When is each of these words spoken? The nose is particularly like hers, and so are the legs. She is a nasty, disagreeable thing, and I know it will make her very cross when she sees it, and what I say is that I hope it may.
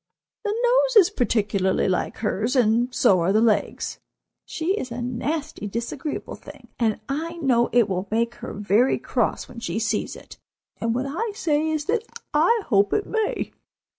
The 0.43 0.55
nose 0.63 0.95
is 0.95 1.09
particularly 1.11 1.87
like 1.87 2.17
hers, 2.17 2.55
and 2.55 2.91
so 2.91 3.19
are 3.19 3.31
the 3.31 3.39
legs. 3.39 3.99
She 4.47 4.73
is 4.73 4.91
a 4.91 4.99
nasty, 4.99 5.67
disagreeable 5.67 6.33
thing, 6.33 6.69
and 6.79 6.99
I 7.07 7.33
know 7.33 7.69
it 7.71 7.87
will 7.87 8.07
make 8.09 8.33
her 8.41 8.51
very 8.55 8.97
cross 8.97 9.47
when 9.47 9.59
she 9.59 9.77
sees 9.77 10.15
it, 10.15 10.39
and 10.77 10.95
what 10.95 11.05
I 11.07 11.33
say 11.35 11.69
is 11.69 11.85
that 11.85 12.01
I 12.33 12.63
hope 12.65 12.93
it 12.93 13.05
may. 13.05 13.51